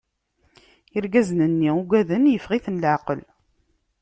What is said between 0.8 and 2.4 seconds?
Irgazen-nni ugaden,